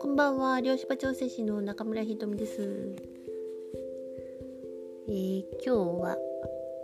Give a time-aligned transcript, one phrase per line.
[0.00, 2.94] こんばんは、漁師場調整士の中村ひとみです。
[5.08, 5.70] えー、今日
[6.00, 6.16] は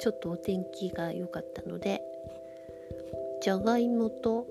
[0.01, 2.03] ちょっとお天気が良かったので、
[3.43, 4.49] じゃがいもと、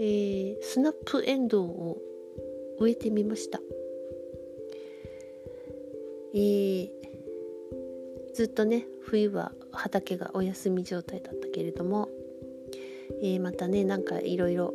[0.00, 1.98] えー、スナップエンドウを
[2.80, 3.60] 植えてみました。
[6.34, 6.90] えー、
[8.36, 12.10] ずっとね冬は畑がお休み状態だったけれども、
[13.22, 14.74] えー、またねなんかいろいろ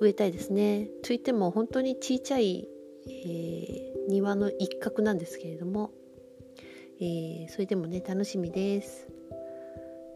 [0.00, 0.88] 植えたいですね。
[1.02, 2.68] といっても本当に小さい、
[3.08, 5.90] えー、庭の一角なんですけれども、
[7.00, 9.08] えー、それでもね楽しみです、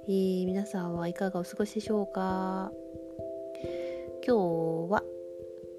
[0.06, 2.70] えー、皆さんはいかがお過ごしでしょうか？
[4.24, 4.36] 今
[4.86, 5.02] 日は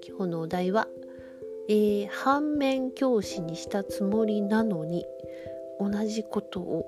[0.06, 0.86] 今日のお題は、
[1.66, 5.06] えー、反面教師にしたつもりなのに
[5.80, 6.84] 同じことを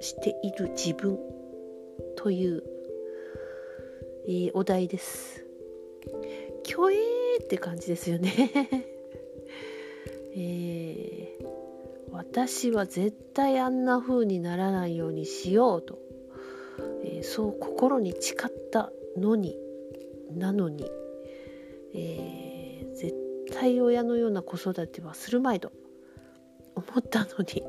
[0.00, 1.20] している自分
[2.16, 2.64] という、
[4.26, 5.44] えー、お題です。
[6.64, 6.96] 虚栄
[7.44, 8.32] って感じですよね。
[10.38, 11.46] えー、
[12.10, 16.00] 私は絶対あんな風にならないようにしようと、
[17.04, 18.36] えー、そう心に誓っ
[18.70, 19.56] たのに
[20.34, 20.90] なのに、
[21.94, 23.14] えー、絶
[23.52, 25.70] 対親のような子育てはするまいと
[26.74, 27.62] 思ったのに、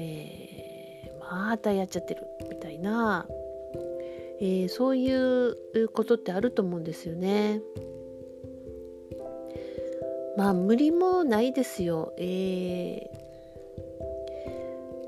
[0.00, 3.26] えー、またやっちゃってるみたいな
[4.42, 7.60] えー、そういうことってあると思うんですよね。
[10.36, 12.14] まあ無理もないですよ。
[12.16, 13.10] え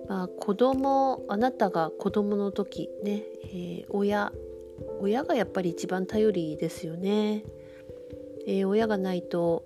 [0.06, 4.32] ー、まあ子供あなたが子供の時ね、えー、親
[5.00, 7.42] 親がやっぱり一番頼りですよね。
[8.46, 9.64] えー、親がないと、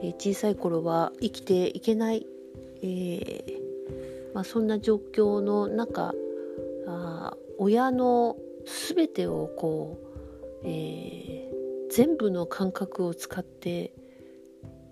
[0.00, 2.26] え、小さい頃は生きていけない、
[2.80, 3.53] え
[4.34, 6.12] まあ、そんな状況の中
[6.86, 8.36] あ親の
[8.94, 9.98] 全てをこ
[10.62, 13.92] う、えー、全部の感覚を使って、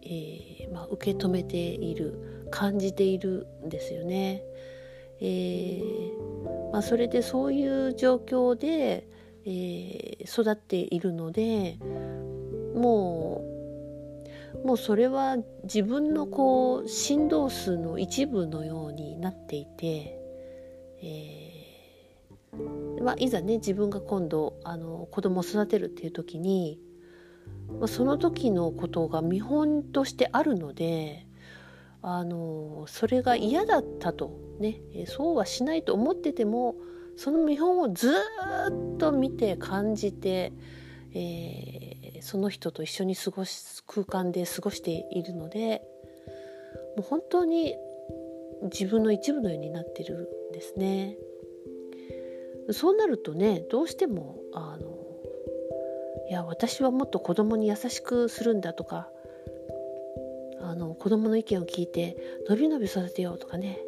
[0.02, 4.42] えー、まあ、受け止めている感じているんですよね。
[5.20, 9.08] えー、まあ、それでそういう状況で、
[9.44, 11.76] え育っているので
[12.76, 13.51] もう
[14.64, 20.18] もうそれは自分のこう振動数の一部のようになっていて、
[21.02, 21.52] え
[23.02, 26.78] まあ、いざね自分が今度あの子供を育てるっていう時に、
[27.80, 31.26] まあ、その時のことが見本としてあるので
[32.02, 36.76] あのそれが嫌だったとねそうはしないと思ってても
[37.16, 40.52] その見本をずっと見て感じて、
[41.14, 41.81] えー、
[42.22, 45.82] その人と一緒に過ごす空間で過ごしているので
[46.96, 47.74] もう本当に
[48.62, 51.16] 自分の一部のようになってるんですね。
[52.70, 54.96] そうなるとねどうしてもあの
[56.28, 59.10] いや私はもっと子供に優しくするんだとか
[60.60, 62.16] あの子供の意見を聞いて
[62.48, 63.80] のびのび育てようとかね、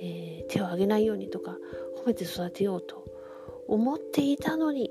[0.00, 1.58] えー、手を挙げないようにとか
[2.02, 3.04] 褒めて育てようと
[3.68, 4.90] 思っていたのに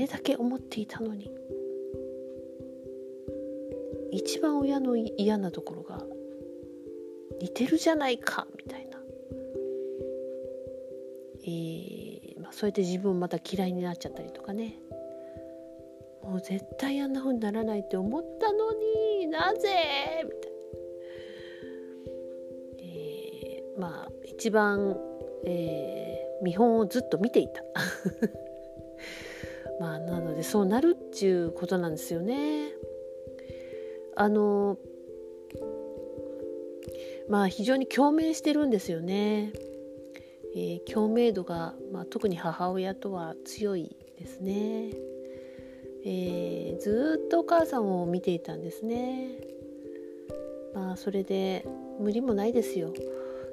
[0.00, 1.30] れだけ思っていたのに。
[4.12, 6.04] 一番親の嫌なところが
[7.40, 8.98] 似てるじゃないかみたいな。
[11.42, 14.78] えー、まあ、そうやって自分をまた嫌いになっちゃったりとかね。
[16.22, 18.72] もう絶対あんな風にならないって思ったの
[19.18, 19.68] になぜ
[20.24, 20.58] みたいな、
[22.78, 24.96] えー、まあ一番、
[25.44, 27.64] えー、見本をずっと見ていた。
[29.80, 32.68] まあなのでそうなるっていうことなんですよね。
[34.14, 34.76] あの
[37.30, 39.52] まあ非常に共鳴してるんですよね。
[40.54, 44.90] えー、共鳴度が、まあ、特に母親とは強いですね、
[46.04, 49.38] えー、ずっとお母さんを見ていたんですね。
[50.74, 51.66] まあそれで
[51.98, 52.92] 無理もないですよ。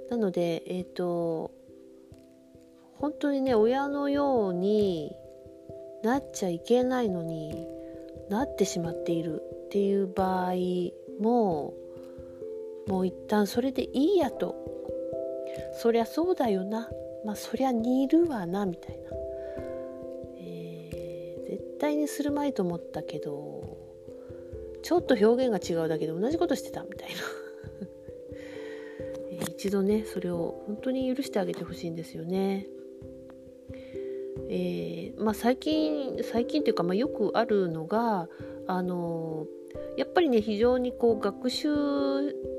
[0.09, 1.51] なのでえっ、ー、と
[2.95, 5.15] 本当にね親のように
[6.03, 7.67] なっちゃいけないのに
[8.29, 10.53] なってしまっているっていう場合
[11.19, 11.73] も
[12.87, 14.55] もう一旦それでいいやと。
[15.73, 16.89] そりゃそうだよな。
[17.25, 19.11] まあそりゃ似るわなみたいな、
[20.37, 23.77] えー、絶対にするまいと思ったけど
[24.83, 27.09] ちょっと表現が違うだけで同じことしてたみたい
[29.39, 32.67] な、 一度ねそれを本当に許してあげてほしいんですよね。
[34.49, 38.27] えー、まあ、最近最近っていうか、まあ、よくあるのが
[38.67, 39.45] あの
[39.97, 41.67] やっぱりね非常にこう学習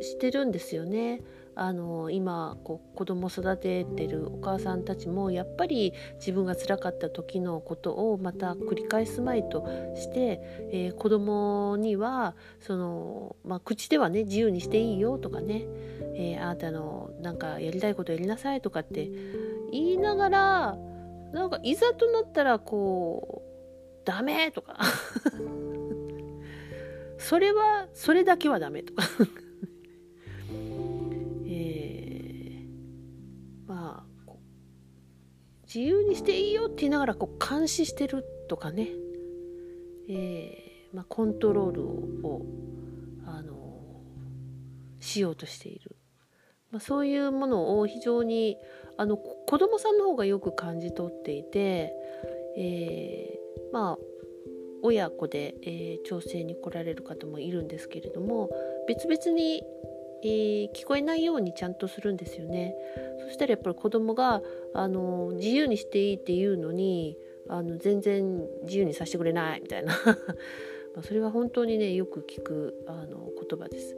[0.00, 1.20] してるんですよね。
[1.60, 10.40] あの今こう子供を育ててるお母さんたちもやっぱり自分が辛かった時のことをまた繰り返すまいとして、
[10.70, 15.64] えー、子供にはその、まあ、口ではね自由にしていいよとかね、
[16.14, 19.10] えー、あなたのなんかやりたいことやりなさいとかって
[19.72, 20.78] 言いながら
[21.32, 24.78] なんかいざとなったらこうダメとか。
[27.18, 29.02] それはそれだけはダメとか。
[31.46, 32.64] え
[33.66, 34.32] まあ
[35.66, 38.88] 自由にしていいよって言いながらこう監視してるとかね、
[40.08, 42.46] えー、まあ、コントロールを
[43.26, 44.02] あの
[45.00, 45.96] しようとしている、
[46.70, 48.56] まあ、そういうものを非常に
[48.98, 51.94] あの子どもさんの方がよく感じ取っていて、
[52.56, 53.98] えー、まあ
[54.82, 58.50] 親子で、えー、調整に来られる方もいるんですけれども
[58.86, 59.62] 別々に
[60.22, 62.74] えー、聞こえないようにちゃんとするんですよね。
[63.24, 64.42] そしたらやっぱり子供が
[64.74, 67.16] あが自由にしていいっていうのに
[67.48, 69.94] あの全然自由にさせてくれないみたいな
[70.96, 73.96] まそれは本当にねよく聞くあの言葉です。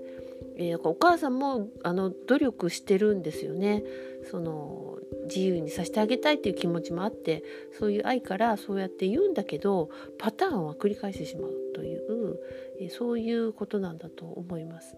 [0.60, 3.82] えー、お母さんもあの努力してるんですよね。
[4.30, 7.42] その自由にさせてあげたいっていう気持ちもあって
[7.78, 12.38] そういう愛からそうやって言うんだけどパターンは繰り返してしまうという、
[12.78, 14.96] えー、そういうことなんだと思います。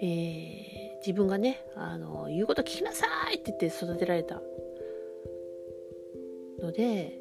[0.00, 4.40] えー、自分がねあの言うこと聞きなさいって言って育てられた
[6.62, 7.20] ので、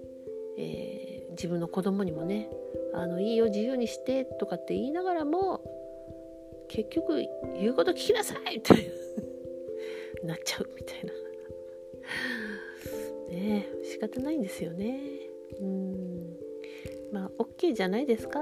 [0.57, 2.49] えー、自分の子供にもね
[2.93, 5.76] あのいいよ自由にしてとかって言いながらも
[6.67, 7.25] 結局
[7.59, 8.73] 言うこと聞きなさいって
[10.23, 11.13] なっちゃうみたいな。
[13.29, 14.99] ね仕方ないんですよね。
[15.59, 16.37] うん。
[17.11, 18.41] まあ OK じゃないですか。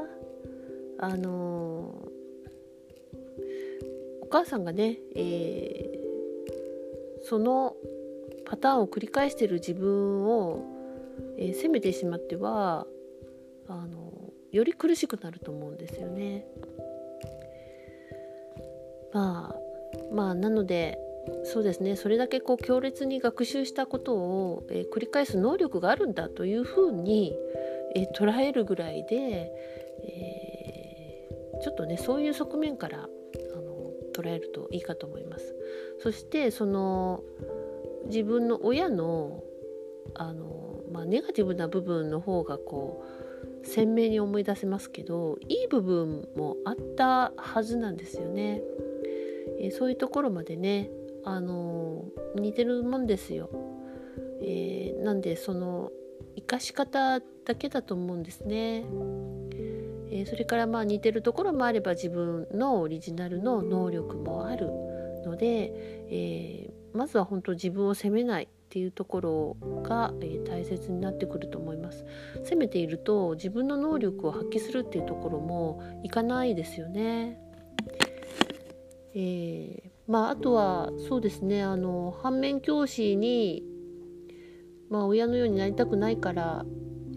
[0.98, 2.10] あの
[4.22, 7.76] お母さんがね、えー、その
[8.46, 10.64] パターンを繰り返してる自分を、
[11.38, 12.88] えー、責めてしまっては
[13.68, 16.48] あのより苦しくなると思うんですよね。
[19.16, 19.56] まあ
[20.14, 21.00] まあなので
[21.46, 27.34] そうですねそれだけこう強烈に学習したことを、えー、繰り返す能力があるんだというふうに、
[27.96, 29.52] えー、捉えるぐらいで、
[30.04, 33.08] えー、ちょっとねそういう側面からあ
[33.62, 35.56] の捉えるといいかと思います。
[36.00, 37.24] そしてその
[38.08, 39.42] 自分の親の
[40.14, 43.04] あの、まあ、ネガティブな部分の方がこ
[43.64, 48.62] う鮮明に思い出せますけどいい部分もあったはずなんですよね。
[49.66, 50.90] えそういうところまでね
[51.24, 53.50] あの似てるもんですよ。
[54.42, 55.92] えー、なんでその
[56.36, 58.86] 生かし方だけだと思うんですね。
[60.12, 64.70] えー、それからまあ似てるところもあれば自分のオリジナルの能力もある
[65.26, 65.74] ので、
[66.10, 72.06] えー、まずは本当自分を責めないっていうところが、え、大切になってくると思います。
[72.44, 77.40] 責めていると自分の能力を発揮するっていうところもいかないですよね。
[79.16, 83.64] えー、まああとはそうですねあの反面教師に
[84.90, 86.66] まあ親のようになりたくないから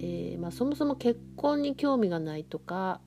[0.00, 3.00] えー、まあ、そもそも結婚に興味がないとか、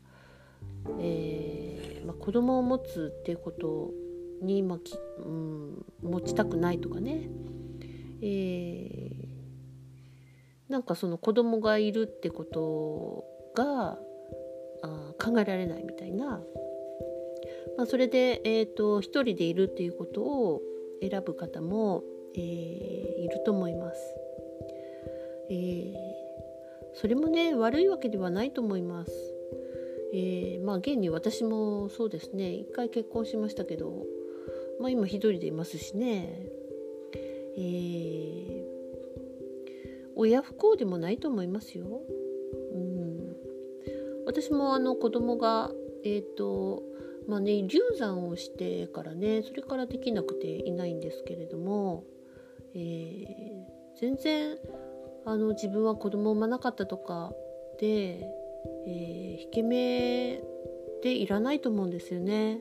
[1.00, 3.92] えーまあ、子供を持つっていうこと
[4.42, 7.30] に、まあきうん、持ちたくないとかね、
[8.22, 13.24] えー、なんかその子供がいるってこと
[13.56, 13.98] が
[14.84, 16.42] あ考えられないみたいな、
[17.78, 20.62] まあ、それで、えーと、一人でいるっていうことを
[21.02, 22.04] 選ぶ方も、
[22.36, 24.16] えー、いると思います。
[25.50, 26.22] えー
[26.94, 29.12] それもね悪いわけではないと思います。
[30.14, 34.04] えー、まあ現に私もそうですね一回結婚しましたけど、
[34.80, 36.48] まあ、今一人でいますしね、
[37.58, 38.64] えー、
[40.16, 41.86] 親不幸でもないと思いますよ。
[42.74, 43.36] うん、
[44.26, 45.72] 私もあの子供が
[46.04, 46.84] えっ、ー、と
[47.32, 52.04] まあね流産をしてからねそれからできなくていないんですけれども、
[52.76, 54.58] えー、全然
[55.26, 57.32] あの自分は子供を産まなかったとか
[57.80, 58.28] で、
[58.86, 60.42] えー、引け目
[61.02, 62.60] でいらないと思うんですよね。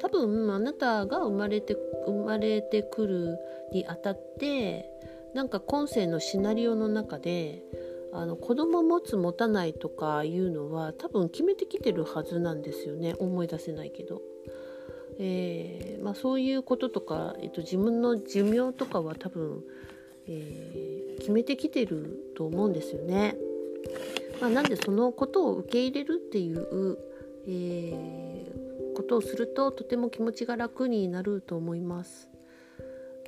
[0.00, 3.38] 多分あなたが生まれて生まれてくる
[3.72, 4.90] にあたって
[5.34, 7.62] なんか今世のシナリオの中で
[8.12, 14.22] あの子供持つ持たないとかいうのは多分決めてきてるはずなんですよね思い出せないけど。
[15.20, 19.64] えーまあ、そういうこととか、えっと、自分の寿命とかは多分
[20.28, 23.36] えー、決めてきてると思うんですよね。
[24.40, 26.98] まあ、なんでそのことを受け入れるっていう、
[27.46, 32.28] えー、ことをするととても気持ちが楽になると思います。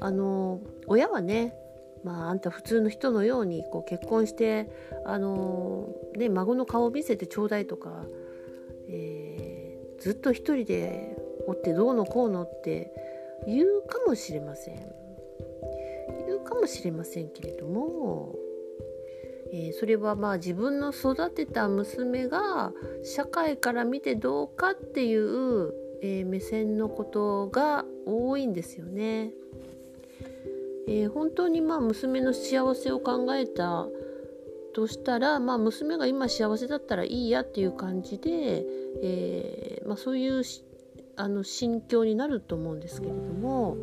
[0.03, 1.55] あの親はね
[2.05, 4.71] まあ、あんた普通の人のようにこう結婚して
[5.05, 8.05] あの、ね、孫の顔を見せてちょうだいとか、
[8.89, 11.17] えー、ずっと一人で
[11.47, 12.93] おってどうのこうのって
[13.47, 14.77] 言うかもしれません
[16.27, 18.35] 言うかもしれませんけれども
[19.53, 29.33] えー、それはまあ自分の育てた娘が社会から見てどうかっていう、えー、目線のことが多いんですよね。
[30.89, 33.87] えー、本当にまあ娘の幸せを考えた
[34.73, 38.65] としたら、まあ、娘が今幸せだったらいいやっていう感じで、
[39.03, 40.43] えーまあ、そういう
[41.17, 43.77] あの心境になると思うんですけれども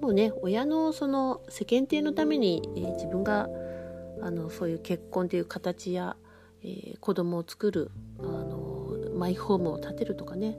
[0.00, 3.48] もうね親のその世間体のために、えー、自分が
[4.22, 6.16] あのそういう結婚という形や、
[6.62, 10.58] えー、子供を作るあのマイホームを建てるとかね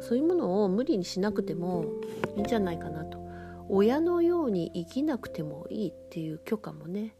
[0.00, 1.84] そういうものを無理にしなくても
[2.36, 3.20] いいんじゃないかなと。
[3.70, 7.16] 親のように生きなくてもいいっていう許可もね、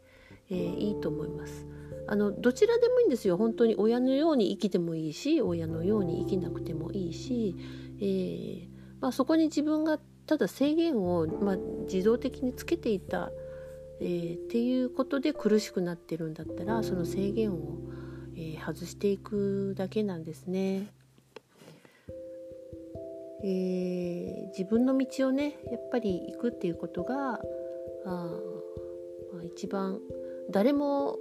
[0.50, 1.66] えー、いいと思います
[2.06, 7.56] あのどちらでもいいんですよ本当に親のように生きてもいいし親のように生きなくてもいいし、
[8.00, 8.68] えー
[9.00, 11.56] まあ、そこに自分がただ制限を、まあ、
[11.90, 13.30] 自動的につけていた
[14.00, 17.78] えー、っていうことで苦しくなってるんだったらその制限を、
[18.34, 20.88] えー、外していくだけなんですね。
[23.42, 27.40] えー、自分の道をねやっぱり行くっていうことが
[28.04, 28.10] あ、
[29.32, 30.00] まあ、一番
[30.50, 31.18] 誰も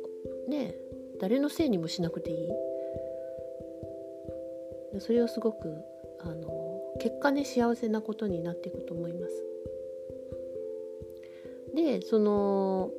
[0.47, 0.75] ね
[1.19, 2.49] 誰のせいにもしなくていい
[4.99, 5.77] それはすごく
[6.21, 9.45] あの結果ね幸せなことになっていくと思います。
[11.75, 12.89] でその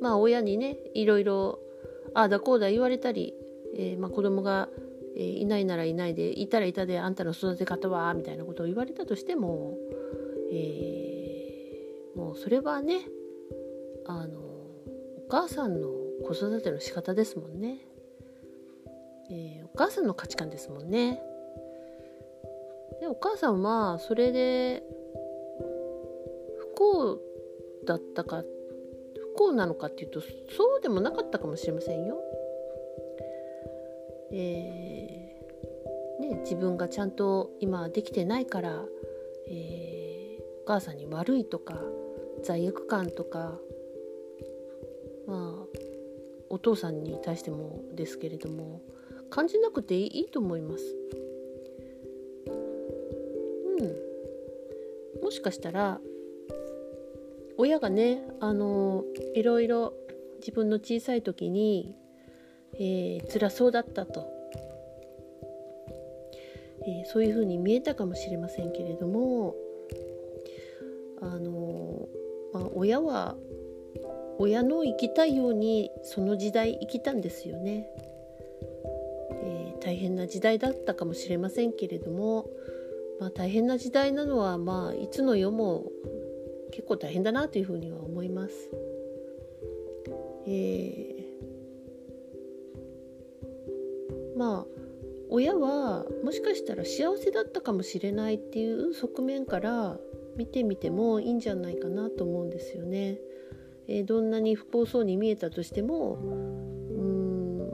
[0.00, 1.60] まあ親にねいろいろ
[2.14, 3.34] ああだこうだ言われたり、
[3.76, 4.68] えーまあ、子供が、
[5.18, 9.76] えー、いないならいないでいたらいたであんたの育て方はみたいなことを言われたとしても、
[10.52, 13.00] えー、もうそれはね
[14.06, 15.88] あのお母さんの
[16.24, 17.78] 子育ての仕方ですもんね、
[19.30, 21.20] えー、お母さんの価値観ですもんね
[23.00, 24.84] でお母さんはそれで
[26.58, 27.20] 不幸
[27.86, 28.42] だったか
[29.16, 30.26] 不幸なのかっていうとそ
[30.78, 32.20] うでもなかったかもしれませんよ。
[34.30, 35.07] えー、
[36.28, 38.84] ね、自分がちゃんと今できてないから、
[39.48, 41.80] えー、お母さんに悪いとか
[42.44, 43.58] 罪悪感とか
[45.26, 45.78] まあ
[46.50, 48.80] お父さんに対してもですけれども
[49.30, 50.84] 感じなくていいと思います。
[53.80, 56.00] うん、もしかしたら
[57.58, 59.04] 親がねあの
[59.34, 59.92] いろいろ
[60.38, 61.94] 自分の小さい時に、
[62.74, 64.37] えー、辛そうだったと、
[66.88, 69.54] えー、そういうふうに見えたかもしれませんけれども
[71.20, 72.08] あの、
[72.54, 73.36] まあ、親は
[74.38, 77.90] 親の生きたいようにその時代生きたんですよね、
[79.42, 82.48] えー、大変な時代だったかもしれませんけれども、
[83.20, 85.90] まあ、大変な時代なのは、まあ、いつの世も
[86.70, 88.70] 結構大変だなというふうには思います。
[90.46, 94.77] えー、まあ
[95.30, 99.98] 親はもしかしたら幸せだったかもしれないっていう側面から
[100.36, 103.18] 見てみてもいいんじゃないかなと思うんですよね。
[103.88, 106.24] えー、どんなに不幸そうに見えたとしてもう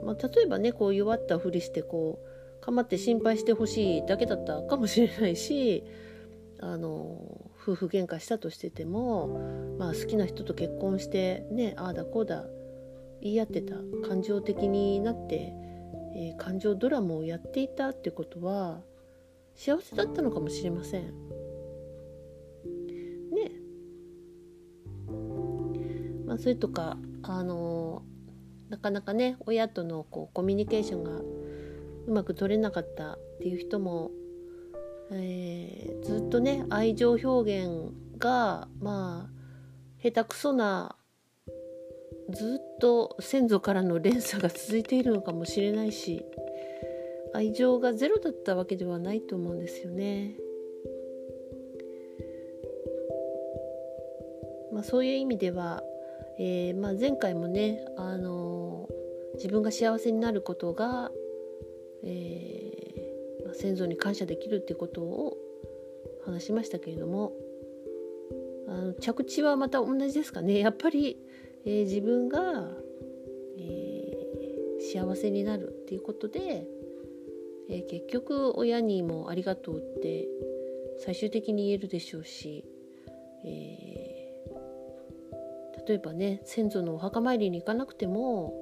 [0.03, 5.83] ん、まあ、例えばねこう弱ったふりしてこう構って心配してほしいだけだったかもしれないし
[6.61, 7.19] あの
[7.61, 12.45] 夫婦喧嘩したとしてても、まあ、好きな人と結婚してねああだこうだ
[13.21, 13.75] 言い合ってた
[14.07, 15.51] 感情的になって、
[16.15, 18.81] えー、感情ドラマをやっていたってことは
[19.53, 21.03] 幸せだったのかもしれません。
[23.31, 23.51] ね
[26.25, 28.03] まあ、それとかあの
[28.69, 34.11] なかなかね親とのこうコミュニケーションがうまく取れなかったっていう人も
[35.11, 40.95] えー、ずっとね愛情表現がまあ下手くそな
[42.31, 46.25] ずっと先祖からの連鎖が続いているのかもしれないし
[47.33, 50.35] 愛情がゼロだったわけではないと思うんですよね。
[54.71, 55.81] まあ、そういう意味では、
[56.37, 61.11] えーまあ、前回もね、あのー、自分が幸せになることが、
[62.03, 62.75] えー
[63.55, 65.37] 先祖に感謝できるっていうことを
[66.25, 67.33] 話しましたけれども
[68.67, 71.17] あの着地はまた同じですかねやっぱり、
[71.65, 72.39] えー、自分が、
[73.57, 76.67] えー、幸せになるっていうことで、
[77.69, 80.27] えー、結局親にもありがとうって
[80.99, 82.63] 最終的に言えるでしょうし、
[83.43, 88.53] えー、例えばね先祖のお墓参りに行かなくても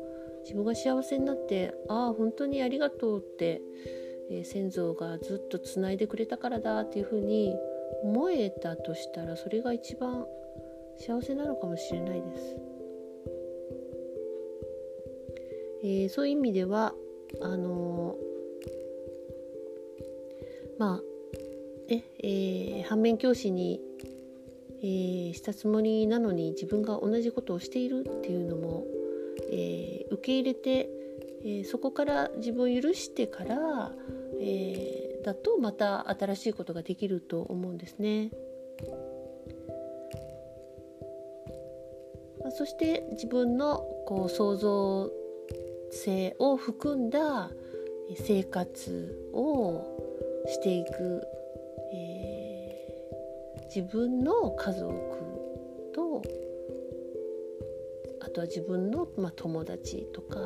[0.44, 3.62] 自分が幸せになってああ本当にありがとうって、
[4.32, 7.56] えー、先祖がずっとつないでくれたからだっていうふうに
[8.02, 10.26] 思えたとしたらそれが一番
[10.98, 12.73] 幸せなのかもしれないです。
[15.84, 16.94] えー、そういう意味では
[17.42, 21.02] あのー、まあ
[21.90, 23.82] ねえー、反面教師に、
[24.82, 28.86] えー、したつもりなのに自分が同じことをしているっていうのも、
[29.52, 30.90] えー、受け入れて、
[31.44, 33.92] えー、そこから自分を許してから、
[34.40, 38.32] えー、だとまた新しいことができると思うんですね。
[42.56, 45.10] そして自分のこう想像
[45.94, 47.52] 性を含んだ
[48.16, 51.24] 生活をしていく、
[51.94, 54.94] えー、自分の家族
[55.94, 56.22] と
[58.20, 60.40] あとは自分の、まあ、友達とか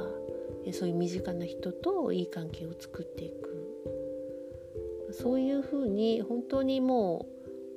[0.74, 3.48] そういう身近な人といい関係を作っていく。
[5.12, 7.26] そういうふうに本当にも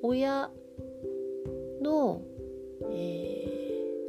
[0.02, 0.50] う親
[1.80, 2.22] の、
[2.90, 3.46] え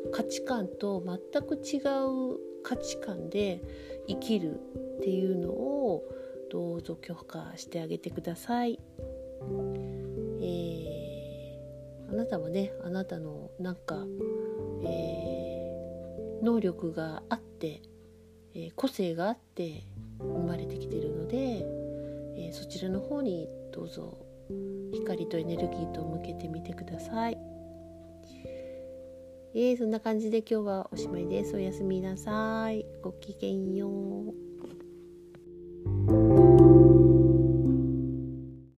[0.08, 3.62] ー、価値観と全く違う価値観で
[4.08, 4.60] 生きる
[5.00, 6.04] っていうのを
[6.52, 8.80] どうぞ許可してあげてください。
[10.42, 14.06] えー、あなたはねあなたのなんか、
[14.84, 17.82] えー、能力があって、
[18.54, 19.84] えー、個性があって
[20.20, 21.66] 生まれてきてるので、
[22.38, 24.18] えそちらの方にどうぞ
[24.94, 27.51] 光とエネルギーと向けてみてください。
[29.54, 31.56] えー、そんな感じで今日はおしまいです。
[31.58, 32.86] おやすみなさい。
[33.02, 34.51] ごきげんよう。